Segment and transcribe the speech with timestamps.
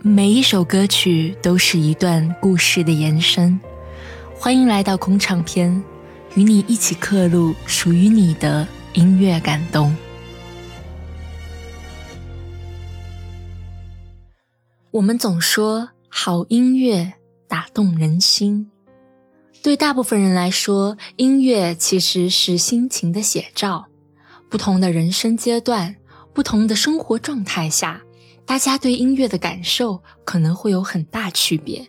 [0.00, 3.58] 每一首歌曲都是一段故事的延伸。
[4.32, 5.82] 欢迎来到空唱片，
[6.36, 9.96] 与你一起刻录属于你的音乐感动。
[14.92, 17.14] 我们总说好音乐
[17.48, 18.70] 打动人心，
[19.64, 23.86] 对大部分人来说，音乐其实是心情的写照。
[24.48, 25.96] 不同的人生阶段，
[26.32, 28.02] 不同的生活状态下。
[28.48, 31.86] 大家对音乐的感受可能会有很大区别。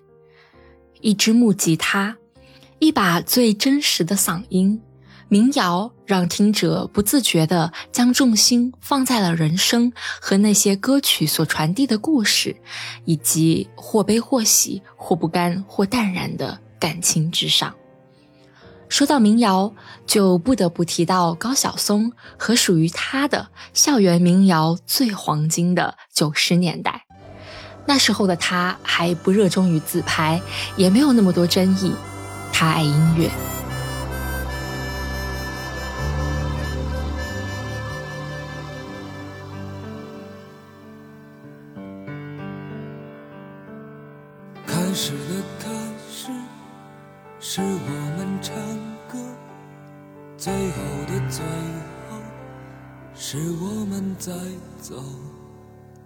[1.00, 2.18] 一支木吉他，
[2.80, 4.82] 一把最真实的嗓音，
[5.30, 12.58] 民谣让听者不自觉地将重心放在了人生和那些歌曲所传递的故事，
[13.06, 17.74] 以及或悲或喜、或不甘或淡然的感情之上。
[18.90, 19.74] 说到民谣，
[20.06, 27.06] 就不得不提到高晓松和属于他的校园民谣最黄金的九十年代。
[27.86, 30.42] 那时候的他还不热衷于自拍，
[30.76, 31.94] 也没有那么多争议。
[32.52, 33.59] 他爱音乐。
[53.32, 54.34] 是我们在
[54.82, 54.96] 走。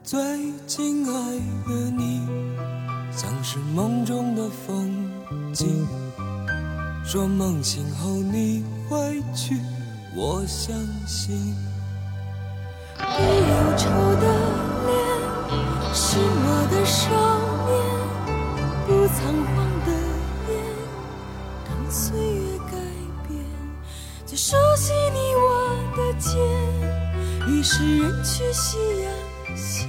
[0.04, 0.20] 最
[0.68, 2.28] 亲爱的你，
[3.16, 5.10] 像是梦中的风
[5.54, 5.88] 景。
[7.06, 9.58] 说梦醒后你会去，
[10.14, 10.76] 我相
[11.08, 11.34] 信。
[13.00, 14.28] 你忧愁的
[14.86, 14.94] 脸，
[15.94, 17.08] 是我的少
[17.70, 17.72] 年，
[18.86, 19.90] 不仓皇的
[20.52, 20.54] 眼，
[21.70, 22.76] 当岁月改
[23.30, 23.40] 变。
[24.26, 25.48] 最熟悉你我
[25.96, 26.36] 的肩，
[27.64, 29.09] 是人去夕阳
[29.56, 29.88] 斜，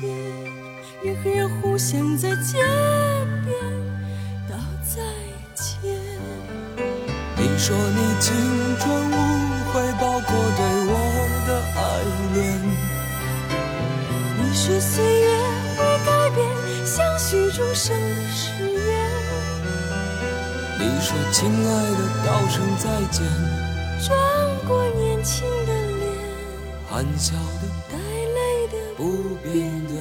[1.03, 2.63] 人和人互相在街
[3.45, 3.53] 边
[4.49, 5.03] 道再
[5.55, 5.93] 见。
[7.37, 8.33] 你说你青
[8.79, 9.13] 春无
[9.73, 10.93] 悔，包括对我
[11.49, 11.79] 的爱
[12.35, 12.39] 恋。
[14.39, 15.27] 你说岁月
[15.77, 16.39] 会改变
[16.87, 18.89] 相许终生的誓言。
[20.79, 23.27] 你说亲爱的，道声再见。
[24.07, 24.17] 转
[24.67, 25.45] 过年轻，
[26.95, 29.05] 含笑的，带泪的，不
[29.43, 29.95] 变的。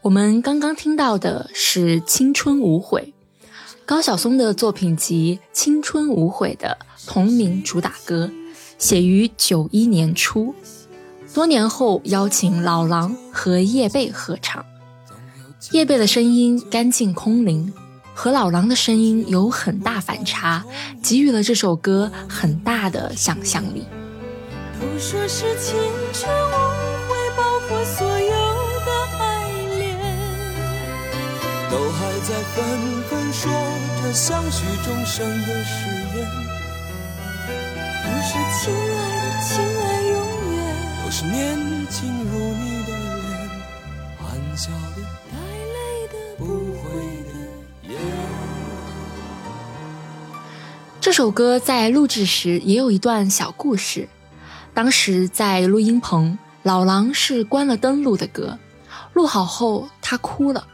[0.00, 3.12] 我们刚刚听到的是《青春无悔》，
[3.84, 8.30] 高晓松的作品集《青春无悔》的同名主打歌，
[8.78, 10.54] 写于九一年初，
[11.34, 14.64] 多年后邀请老狼和叶蓓合唱，
[15.72, 17.70] 叶蓓的声音干净空灵。
[18.14, 20.64] 和老狼的声音有很大反差，
[21.02, 23.84] 给予了这首歌很大的想象力。
[24.80, 25.74] 都说是青
[26.12, 26.52] 春无
[27.08, 28.30] 悔，包括所有
[28.86, 29.84] 的爱恋，
[31.70, 32.64] 都还在纷
[33.08, 33.50] 纷说
[34.02, 36.26] 着相许终生的誓言。
[38.04, 38.94] 都说亲爱
[39.30, 40.14] 的，亲爱永
[40.54, 40.56] 远，
[41.04, 41.34] 都是年
[41.90, 42.90] 轻如你的
[43.22, 43.32] 脸，
[44.18, 44.24] 含
[44.56, 44.70] 笑
[51.04, 54.08] 这首歌在录制时也有一段小故事。
[54.72, 58.58] 当时在录音棚，老狼是关了灯录的歌。
[59.12, 60.66] 录好后，他哭了，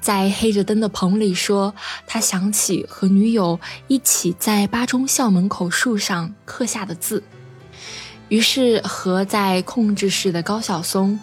[0.00, 1.74] 在黑着灯的棚里说
[2.06, 3.58] ：“他想起和女友
[3.88, 7.24] 一起在八中校门口树上刻下的字。”
[8.30, 11.18] 于是和在控制室的高晓松，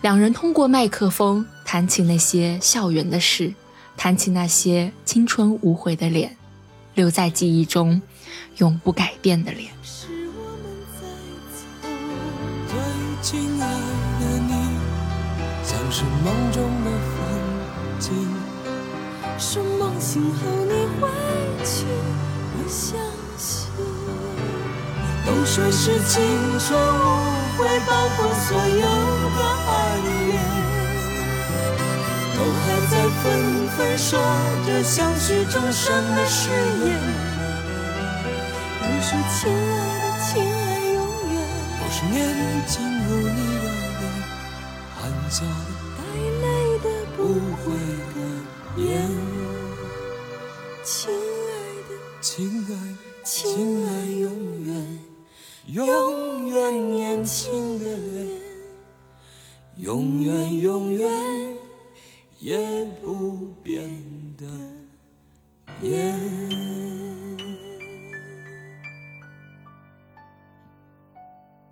[0.00, 3.54] 两人通过麦克风谈起那些校园的事，
[3.96, 6.36] 谈起那些青春无悔的脸。
[6.94, 8.02] 留在记忆中，
[8.58, 9.70] 永不改变的脸。
[9.82, 10.64] 是我们
[11.00, 11.02] 在
[11.52, 11.60] 走，
[12.68, 12.74] 最
[13.22, 13.64] 亲爱
[14.20, 14.52] 的你，
[15.64, 17.18] 像是梦中的风
[17.98, 18.12] 景。
[19.38, 21.08] 是梦醒后你会
[21.64, 21.86] 去，
[22.54, 23.00] 我相
[23.38, 23.70] 信。
[25.24, 26.22] 都说是青
[26.58, 27.00] 春无
[27.56, 28.86] 悔，包括所有
[29.36, 29.70] 的爱
[30.04, 30.71] 恋。
[32.92, 34.20] 在纷纷说
[34.66, 37.00] 着相许终生的誓言。
[38.82, 39.56] 都说亲爱
[39.98, 40.52] 的，亲爱
[40.92, 41.00] 永
[41.32, 41.34] 远。
[41.80, 42.14] 都是年
[42.66, 43.64] 轻如你的
[43.98, 44.02] 脸，
[44.94, 45.00] 含
[45.30, 45.40] 笑，
[45.96, 46.00] 带
[46.42, 46.44] 泪
[46.80, 46.86] 的，
[47.16, 47.18] 不
[47.64, 47.72] 悔
[48.14, 48.16] 的
[48.82, 48.84] 眼。
[50.84, 51.50] 亲爱
[51.88, 51.90] 的，
[52.20, 52.30] 亲
[52.68, 54.28] 爱的，亲爱永
[54.66, 54.98] 远，
[55.68, 58.28] 永远年轻的脸，
[59.78, 61.08] 永远永远。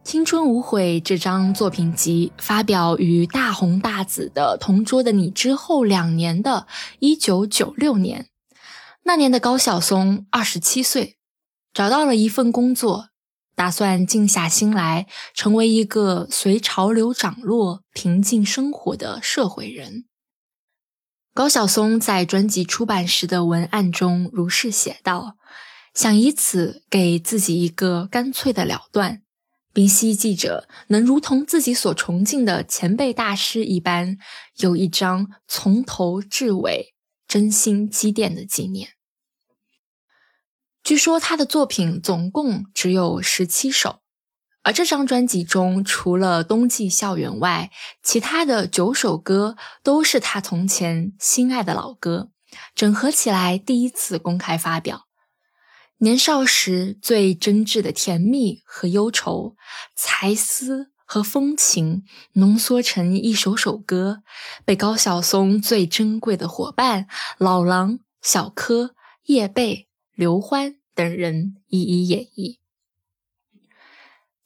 [0.02, 6.66] 青春无悔》这张作品集发表于大红大紫的《同桌的你》之后两年的
[6.98, 8.26] 1996年。
[9.04, 11.16] 那年的高晓松二十七岁，
[11.72, 13.10] 找到了一份工作，
[13.54, 20.06] 打算静下心来，成为一个随潮流涨落、平静生活的社会人。
[21.32, 25.36] 高晓松在专辑出版时的文案中如是写道
[25.94, 29.22] ：“想以此给自己一个干脆的了断，
[29.72, 34.18] 并希记者能如同自己所崇敬的前辈大师一般，
[34.56, 36.94] 有一张从头至尾。”
[37.30, 38.94] 真心积淀的纪念。
[40.82, 44.00] 据说他的作品总共只有十七首，
[44.62, 47.70] 而这张专辑中除了《冬季校园》外，
[48.02, 52.30] 其他的九首歌都是他从前心爱的老歌，
[52.74, 55.06] 整合起来第一次公开发表。
[55.98, 59.56] 年少时最真挚的甜蜜和忧愁，
[59.94, 60.90] 才思。
[61.12, 62.04] 和风情
[62.34, 64.22] 浓缩成一首首歌，
[64.64, 72.59] 被高晓松最珍贵的伙伴老狼、小柯、叶蓓、刘欢等人一一演绎。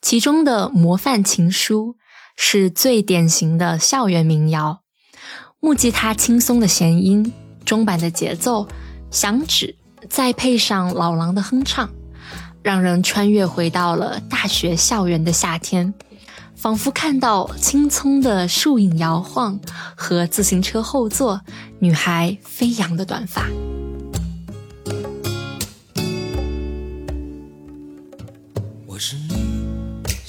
[0.05, 1.93] 其中的《模范情书》
[2.37, 4.83] 是最典型的校园民谣，
[5.61, 7.33] 木吉他轻松的弦音，
[7.65, 8.69] 中板的节奏，
[9.11, 9.79] 响指，
[10.11, 11.89] 再配上老狼的哼唱，
[12.63, 15.95] 让人穿越回到了大学校园的夏天。
[16.55, 19.59] 仿佛看到青葱的树影摇晃，
[19.97, 21.41] 和自行车后座
[21.79, 23.49] 女孩飞扬的短发。
[28.87, 29.44] 我是你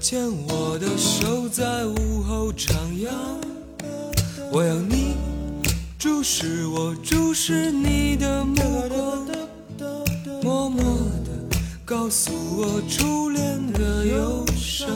[0.00, 2.72] 牵我的手在午后徜
[3.04, 3.10] 徉，
[4.50, 5.14] 我要你
[5.98, 8.56] 注视我注视你的目
[8.88, 9.26] 光，
[10.42, 10.82] 默默
[11.22, 14.88] 的告诉我初恋的忧伤。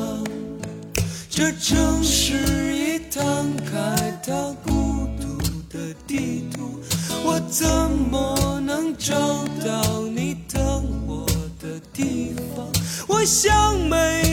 [1.29, 5.37] 这城市已摊开它孤独
[5.69, 6.81] 的地图，
[7.23, 7.69] 我怎
[8.11, 9.15] 么能找
[9.63, 11.27] 到你等我
[11.61, 12.67] 的地方？
[13.07, 14.24] 我想没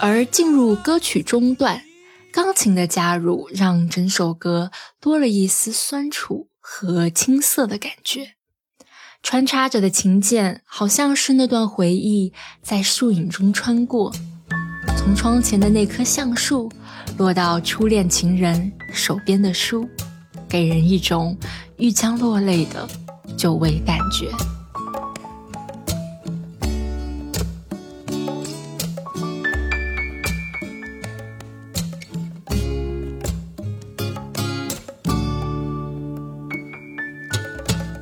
[0.00, 1.82] 而进入歌曲中段。
[2.32, 4.70] 钢琴的加入让整首歌
[5.00, 8.34] 多了一丝酸楚和青涩的感觉，
[9.22, 12.32] 穿插着的琴键好像是那段回忆
[12.62, 14.12] 在树影中穿过，
[14.96, 16.70] 从窗前的那棵橡树
[17.18, 19.86] 落到初恋情人手边的书，
[20.48, 21.36] 给人一种
[21.82, 22.88] 欲将落泪的
[23.36, 24.30] 久违感觉。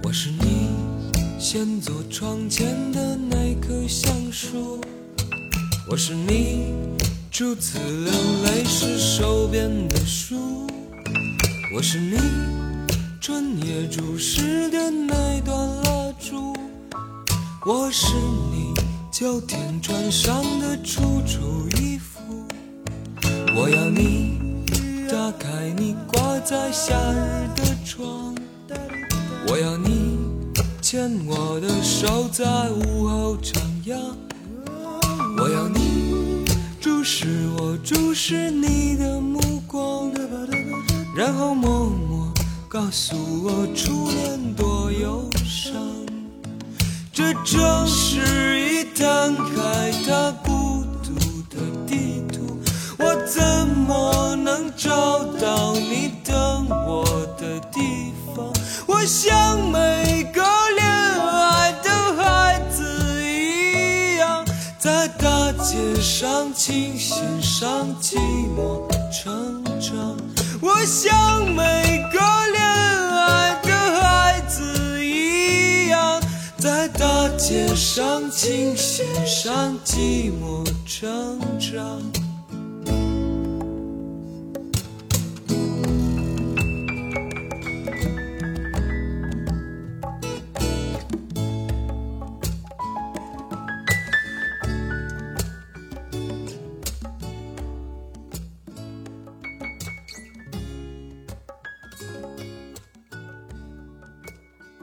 [0.03, 0.69] 我是你
[1.39, 4.79] 先坐窗前的那棵橡树，
[5.89, 6.75] 我是你
[7.31, 8.13] 初次流
[8.45, 10.67] 泪时手边的书，
[11.75, 12.19] 我是你
[19.21, 22.23] 秋天穿上的楚楚衣服，
[23.55, 24.39] 我要你
[25.11, 28.35] 打开你挂在夏日的窗，
[29.47, 30.17] 我要你。
[30.81, 33.95] 牵我的手，在午后徜徉。
[35.37, 36.47] 我要你
[36.81, 40.11] 注视我，注视你的目光，
[41.15, 42.33] 然后默默
[42.71, 45.40] 告诉我初恋多忧伤。
[47.21, 51.13] 这城市已摊开它孤独
[51.51, 52.59] 的地图，
[52.99, 57.05] 我怎么能找到你等我
[57.39, 58.51] 的地方？
[58.87, 60.43] 我想每个
[60.75, 64.43] 恋爱的孩子一样，
[64.79, 65.29] 在大。
[65.63, 68.17] 街上，琴弦上，寂
[68.57, 68.81] 寞
[69.13, 70.17] 成长。
[70.63, 72.19] 我像每个
[77.51, 82.30] 街上，琴弦上，寂寞成长。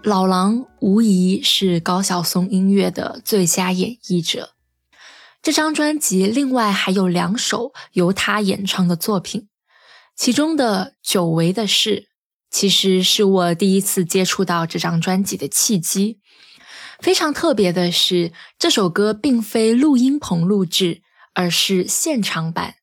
[0.07, 4.51] 老狼无疑是高晓松音乐的最佳演绎者。
[5.41, 9.49] 这张专辑另外还有两首由他演唱的作品，
[10.15, 11.89] 其中的《久违的事》
[12.49, 16.21] 其实是我第一次接触到这张专辑的契机。
[17.01, 21.01] 非常特别的是，这首歌并非录音棚录制，
[21.33, 22.75] 而是现场版。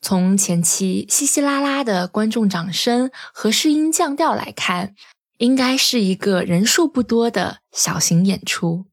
[0.00, 4.94] 从前期稀稀拉拉的观众掌声和试音降调来看，
[5.42, 8.86] 应该是一个人数不多的小型演出。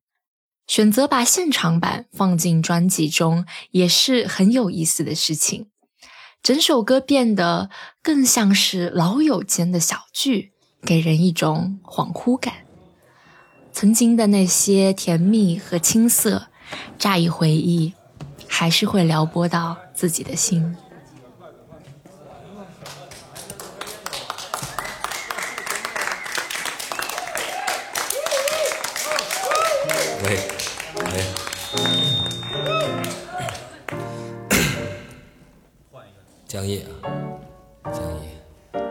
[0.66, 5.68] 选择把现场版放进专辑中，也是很有意思的事情。
[6.42, 7.70] 整首歌变得
[8.02, 10.52] 更像是老友间的小聚，
[10.82, 12.66] 给人一种恍惚感。
[13.72, 16.48] 曾经的那些甜蜜和青涩，
[16.98, 17.94] 乍一回忆，
[18.48, 20.76] 还是会撩拨到自己的心。
[36.50, 38.82] 江夜啊，江夜，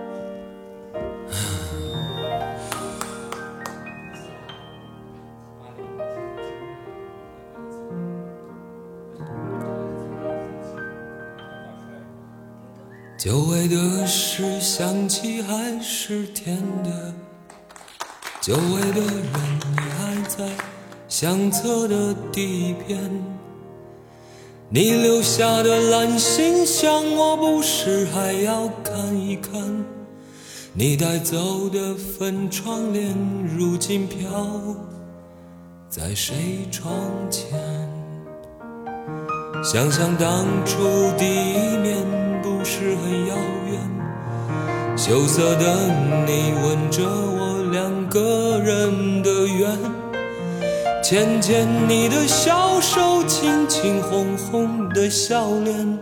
[13.19, 17.13] 久违的事想起还是甜的，
[18.41, 19.25] 久违的人
[19.73, 20.49] 你还在
[21.09, 23.38] 相册的第一篇。
[24.71, 29.53] 你留下的烂信箱，我不是还要看一看？
[30.75, 33.17] 你带走的粉窗帘，
[33.57, 34.29] 如今飘
[35.89, 36.93] 在谁窗
[37.31, 37.49] 前？
[39.65, 40.77] 想想当初
[41.17, 41.97] 第一面，
[42.43, 43.35] 不是很遥
[43.71, 44.99] 远。
[44.99, 45.77] 羞涩的
[46.27, 49.98] 你吻着我，两个人的缘。
[51.09, 55.99] 牵牵你的小手，亲亲红红的笑脸，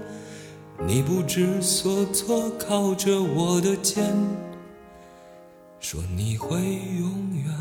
[0.85, 4.05] 你不知所措，靠着我的肩，
[5.79, 7.55] 说你会永远。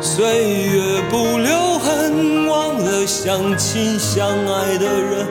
[0.00, 0.24] 岁
[0.70, 5.26] 月不留痕，忘了相亲相爱的人，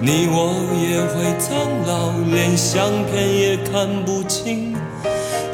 [0.00, 4.72] 你我也会苍老，连相片也看不清。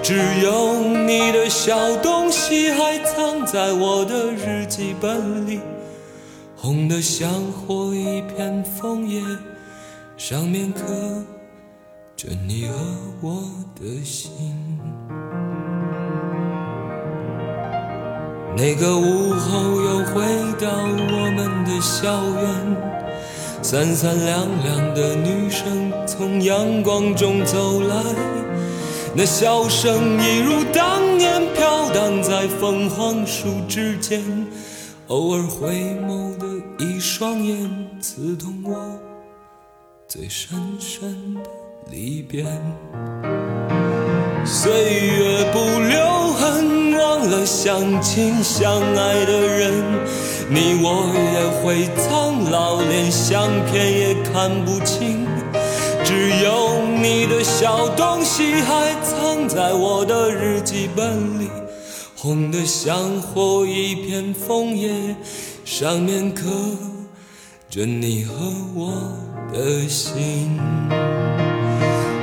[0.02, 5.61] 只有你的小东西还藏在我的日记本里，
[6.56, 9.23] 红的像火一片枫叶，
[10.16, 10.82] 上面刻
[12.16, 12.75] 着你和
[13.21, 13.44] 我
[13.80, 14.32] 的心。
[18.56, 20.21] 那个午后又回
[20.59, 20.68] 到
[21.12, 28.32] 我们的校园，三三两两的女生从阳光中走来。
[29.14, 34.23] 那笑声一如当年飘荡在凤凰树之间，
[35.09, 35.69] 偶尔回
[36.09, 36.47] 眸的
[36.78, 38.75] 一双眼，刺痛我
[40.09, 41.40] 最深深的
[41.90, 42.47] 离别。
[44.47, 49.75] 岁月不留痕，忘了相亲相爱的人，
[50.49, 55.22] 你我也会苍老，连相片也看不清。
[56.12, 61.49] 只有你的小东西还藏在我的日记本里，
[62.14, 65.16] 红的像火一片枫叶，
[65.64, 66.45] 上面刻
[67.71, 68.35] 着你和
[68.75, 68.92] 我
[69.54, 70.61] 的心。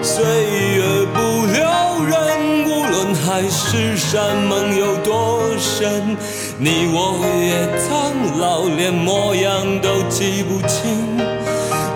[0.04, 6.16] 岁月不留人，无论海誓山盟有多深，
[6.60, 11.18] 你我也苍老，连模样都记不清。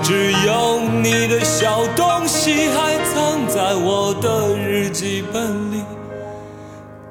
[0.01, 5.83] 只有你的小东西还藏在我的日记本里，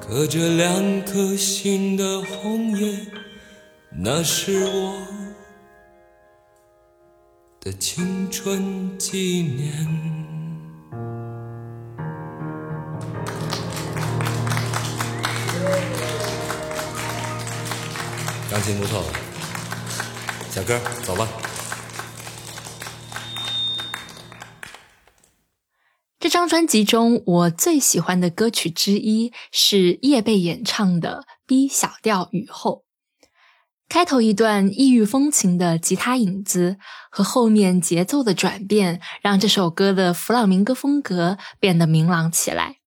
[0.01, 2.97] 刻着两颗心的红叶，
[3.91, 4.95] 那是我
[7.61, 9.71] 的青春纪念。
[18.49, 19.03] 钢琴不错，
[20.49, 21.27] 小哥，走吧。
[26.23, 32.85] 这张专辑中，我最喜欢的歌曲之一是叶蓓演唱的《B 小调雨后》。
[33.89, 36.77] 开头一段异域风情的吉他影子
[37.11, 42.77] 和后面节奏的转变，让这首歌的弗朗明哥风格变得明朗起来。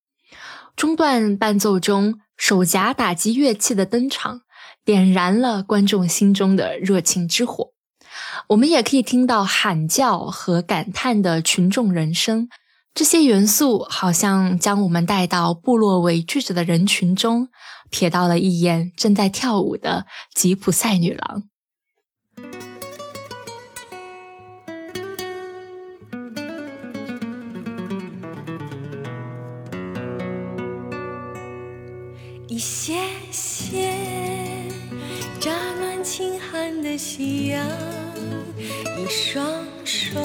[0.75, 4.41] 中段伴奏中手夹打击乐器的登场，
[4.83, 7.73] 点燃了观众心中的热情之火。
[8.49, 12.49] 我们也可以听到喊叫和感叹的群众人声。
[12.97, 17.51] 这些元素好像将我们带到部落围聚着的人群中，
[17.91, 21.43] 瞥到了一眼正在跳舞的吉普赛女郎。
[32.49, 32.95] 一些
[33.31, 33.93] 些
[35.39, 37.69] 乍暖轻寒的夕阳，
[38.99, 40.25] 一双双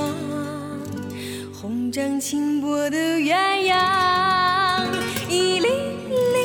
[1.61, 3.35] 红掌轻拨的鸳
[3.71, 4.87] 鸯，
[5.29, 5.67] 一粒
[6.33, 6.39] 粒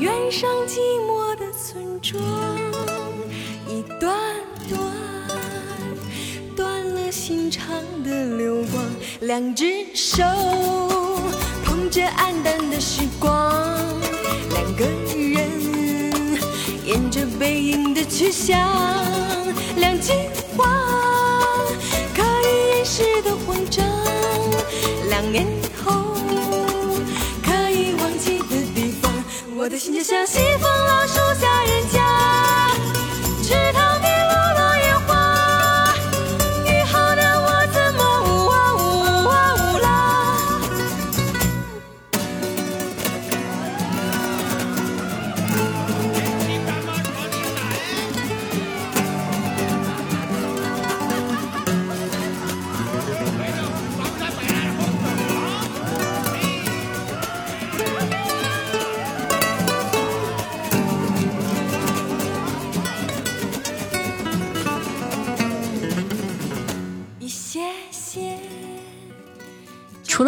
[0.00, 2.20] 远上寂寞的村庄，
[3.68, 4.12] 一段
[4.68, 4.80] 段
[6.56, 8.84] 断了心肠的流光，
[9.20, 10.24] 两只手
[11.64, 13.78] 捧着黯淡的时光。
[14.50, 14.84] 两个
[15.14, 15.48] 人
[16.84, 18.58] 沿着背影的去向，
[19.76, 20.12] 两句
[22.96, 23.84] 时的慌张，
[25.08, 25.44] 两年
[25.84, 26.14] 后
[27.42, 29.12] 可以忘记的地方，
[29.56, 30.83] 我的心就像西风。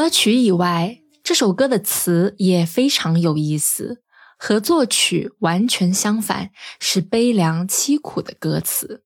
[0.06, 4.04] 了曲以外，这首歌的词也非常有意思，
[4.38, 9.02] 和作曲完全相反，是悲凉凄苦的歌词。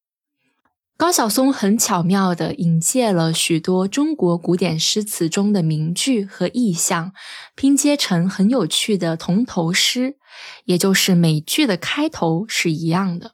[0.99, 7.15] 高晓松很巧妙地引介了许多中国古典诗词中的名句和意象，
[7.55, 10.19] 拼接成很有趣的同头诗，
[10.67, 13.33] 也就是每句的开头是一样的。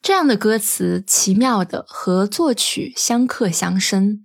[0.00, 4.20] 这样的歌词奇妙地和作曲相克相生，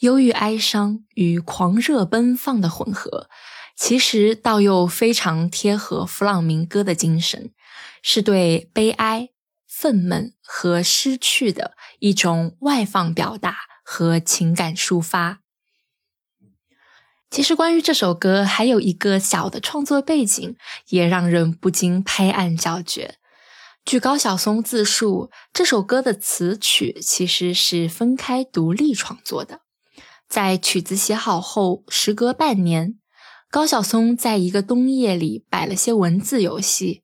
[0.00, 3.28] 忧郁哀伤与狂热奔放的混合，
[3.76, 7.52] 其实倒又非常贴合弗朗明哥的精神，
[8.02, 9.30] 是对悲哀、
[9.66, 15.40] 愤懑和失去的一种外放表达和情感抒发。
[17.30, 20.54] 其实，关于这首歌还有一个小的创作背景，
[20.88, 23.14] 也让人不禁拍案叫绝。
[23.86, 29.61] 据高晓松自述，这首歌的词曲其实是分开独立创作的。
[30.32, 32.94] 在曲子写好后，时隔半年，
[33.50, 37.02] 高晓松在一个冬夜里摆了些文字游戏，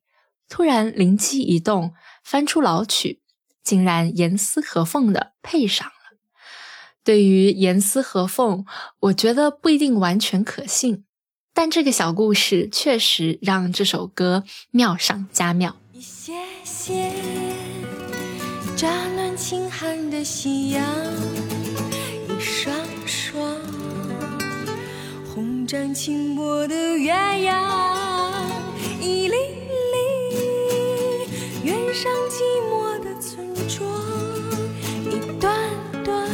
[0.49, 3.21] 突然灵机一动，翻出老曲，
[3.63, 6.17] 竟然严丝合缝的配上了。
[7.03, 8.65] 对于严丝合缝，
[9.01, 11.05] 我觉得不一定完全可信，
[11.53, 15.75] 但这个小故事确实让这首歌妙上加妙。
[15.93, 17.11] 一些些
[18.75, 20.83] 乍暖轻寒的夕阳，
[25.69, 27.53] 红掌轻拨的鸳鸯，
[28.99, 29.35] 一粒
[29.93, 29.97] 粒
[31.63, 33.87] 远上寂寞的村庄，
[35.05, 35.53] 一段
[36.03, 36.27] 段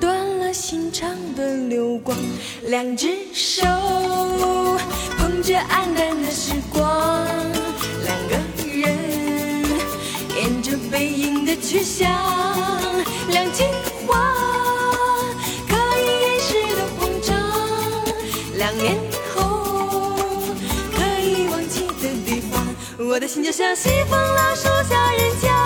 [0.00, 2.16] 断了心肠的流光，
[2.66, 3.66] 两只手
[5.18, 7.26] 捧着黯淡的时光，
[8.04, 8.96] 两个人
[10.36, 12.08] 沿着背影的去向，
[13.28, 13.64] 两句
[23.10, 25.59] 我的心就像西风老树下人家，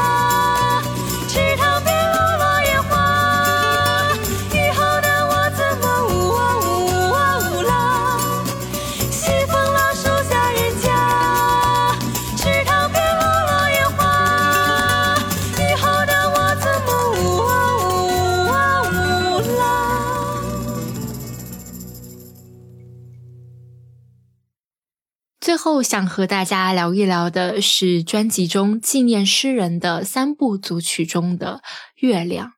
[25.64, 31.62] 后想和大家聊一聊的是专辑中纪念诗人的三部组曲中的
[32.07, 32.48] 《月亮》。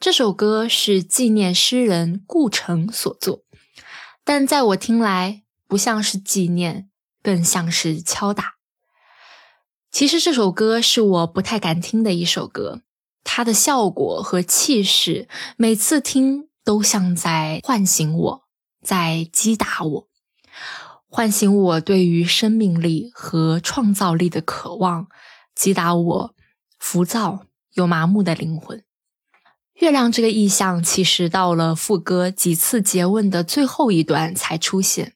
[0.00, 3.42] 这首歌是纪念诗人顾城所作，
[4.24, 6.88] 但在我听来，不像是纪念，
[7.22, 8.54] 更像是敲打。
[9.90, 12.80] 其实这首歌是我不太敢听的一首歌，
[13.24, 18.42] 它的效果和气势，每次听都像在唤醒我，
[18.82, 20.08] 在击打我。
[21.08, 25.08] 唤醒我对于生命力和创造力的渴望，
[25.54, 26.34] 击打我
[26.78, 28.84] 浮躁又麻木的灵魂。
[29.74, 35.14] 月亮这个意象其实到了副歌几次诘问的最后一段才出现。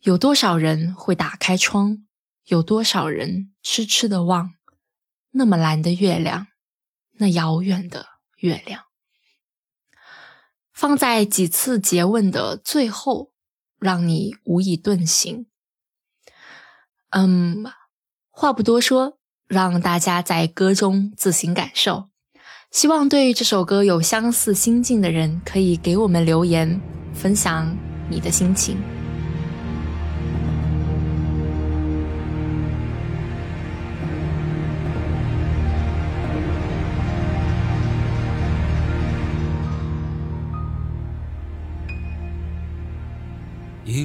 [0.00, 2.06] 有多少人会打开窗？
[2.46, 4.54] 有多少人痴痴的望
[5.32, 6.48] 那么蓝的月亮，
[7.18, 8.06] 那遥远的
[8.38, 8.84] 月亮？
[10.72, 13.29] 放在几次诘问的最后，
[13.80, 15.46] 让你无以遁形。
[17.10, 17.64] 嗯，
[18.30, 22.08] 话不多说，让大家在歌中自行感受。
[22.70, 26.80] 希望对这首歌有相似心境的人，可以给我们留言，
[27.12, 27.76] 分享
[28.08, 28.99] 你的心情。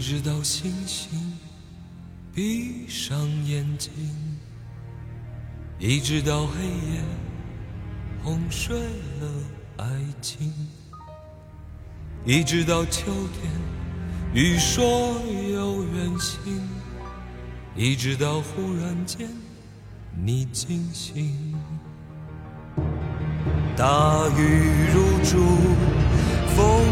[0.08, 1.10] 直到星星
[2.32, 3.92] 闭上眼睛，
[5.80, 7.02] 一直到黑夜
[8.24, 9.28] 哄睡了
[9.78, 9.88] 爱
[10.22, 10.54] 情，
[12.24, 13.52] 一直到秋天
[14.32, 15.20] 雨说
[15.52, 16.62] 有远行，
[17.76, 19.28] 一直到忽然间
[20.24, 21.56] 你惊醒，
[23.76, 25.40] 大雨如注，
[26.56, 26.86] 风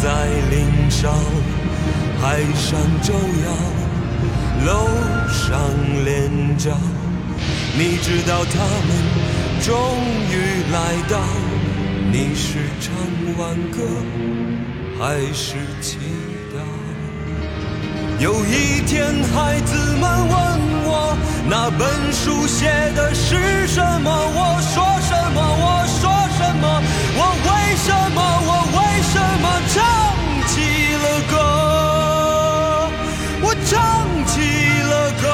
[0.00, 1.12] 在林梢。
[2.22, 3.50] 海上照耀，
[4.64, 4.86] 楼
[5.28, 5.58] 上
[6.04, 6.70] 连着。
[7.76, 8.90] 你知道他们
[9.60, 9.74] 终
[10.30, 10.78] 于来
[11.10, 11.18] 到，
[12.12, 12.94] 你是唱
[13.36, 13.82] 完歌
[15.00, 15.98] 还是祈
[16.54, 16.62] 祷？
[18.20, 19.04] 有一天，
[19.34, 20.32] 孩子们问
[20.84, 21.18] 我，
[21.50, 24.08] 那本书写的是什么？
[24.12, 25.42] 我说什么？
[25.58, 26.08] 我说
[26.38, 26.82] 什么？
[27.18, 28.22] 我为什么？
[28.46, 28.80] 我为
[29.10, 29.82] 什么唱
[33.72, 33.80] 唱
[34.26, 34.38] 起
[34.82, 35.24] 了歌，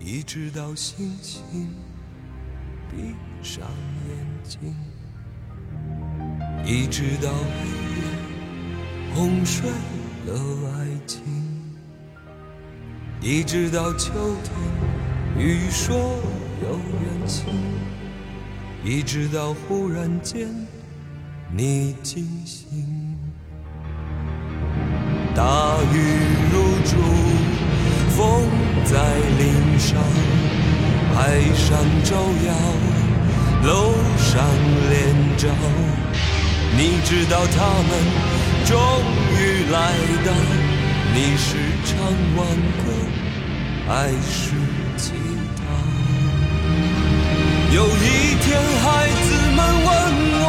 [0.00, 1.70] 一直到星星
[2.90, 3.62] 闭上
[4.08, 4.74] 眼睛，
[6.64, 8.02] 一直到黑夜
[9.14, 9.70] 哄睡
[10.26, 10.34] 了
[10.72, 11.22] 爱情，
[13.20, 14.10] 一直到秋
[14.42, 14.52] 天
[15.38, 15.94] 雨说
[16.64, 17.46] 有远行，
[18.82, 20.48] 一直到忽然间
[21.56, 22.93] 你惊醒。
[25.34, 25.42] 大
[25.92, 25.96] 雨
[26.52, 26.94] 如注，
[28.16, 28.48] 风
[28.84, 28.92] 在
[29.36, 29.42] 林
[29.80, 29.96] 梢，
[31.12, 31.18] 海
[31.56, 31.66] 上
[32.04, 32.14] 照
[32.46, 32.54] 耀，
[33.68, 34.32] 楼上
[34.90, 35.48] 连着。
[36.76, 37.90] 你知道他们
[38.64, 38.78] 终
[39.36, 39.76] 于来
[40.24, 40.32] 到，
[41.12, 41.98] 你是唱
[42.36, 42.46] 完
[42.78, 42.84] 歌
[43.88, 43.90] 还
[44.22, 44.54] 是
[44.96, 45.14] 祈
[45.56, 45.62] 祷？
[47.74, 49.88] 有一天，孩子们问
[50.44, 50.46] 我，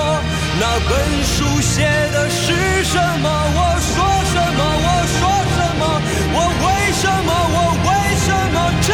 [0.59, 0.93] 那本
[1.23, 1.73] 书写
[2.13, 2.43] 的是
[2.83, 3.27] 什么？
[3.55, 4.14] 我说。
[4.45, 4.61] 什么？
[4.85, 5.19] 我说
[5.55, 5.83] 什么？
[6.33, 7.29] 我为什么？
[7.55, 7.89] 我为
[8.25, 8.89] 什么这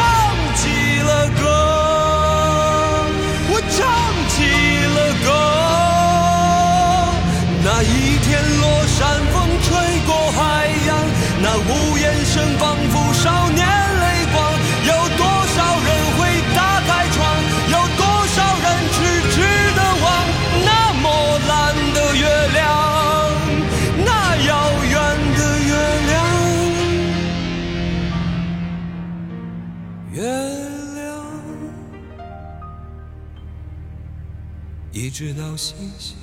[35.24, 36.18] 直到星星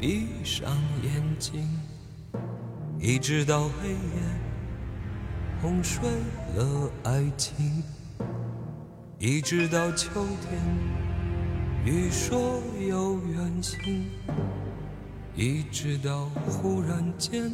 [0.00, 1.64] 闭上眼睛，
[2.98, 3.96] 一直到黑夜
[5.62, 6.02] 哄睡
[6.56, 7.80] 了爱情，
[9.20, 10.60] 一直到秋天
[11.84, 14.04] 雨说有远行，
[15.36, 17.52] 一直到忽然间。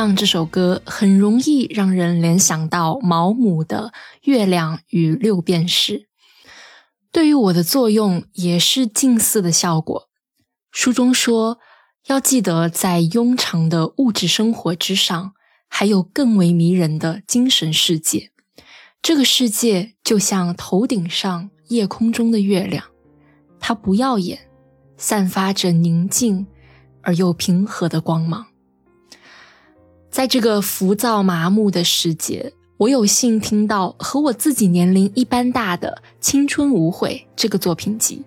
[0.00, 5.98] 亮这首歌很容易让人联想到毛姆的《月亮与六便士》，
[7.12, 10.08] 对于我的作用也是近似的效果。
[10.70, 11.58] 书中说，
[12.06, 15.34] 要记得在庸常的物质生活之上，
[15.68, 18.30] 还有更为迷人的精神世界。
[19.02, 22.86] 这个世界就像头顶上夜空中的月亮，
[23.58, 24.48] 它不耀眼，
[24.96, 26.46] 散发着宁静
[27.02, 28.46] 而又平和的光芒。
[30.10, 38.22] 在这个浮躁麻木的世界，我有幸听到和我自己年龄一般大的《青春无悔》这个作品集。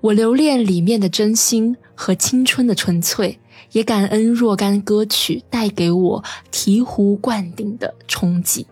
[0.00, 3.38] 我留恋里面的真心和青春的纯粹，
[3.72, 8.66] 也感恩若干歌曲带给我醍醐灌顶的冲击。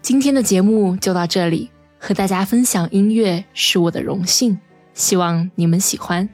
[0.00, 1.68] 今天的节目就到这里，
[1.98, 4.56] 和大家分享音乐是我的荣幸，
[4.94, 6.28] 希望你们喜欢。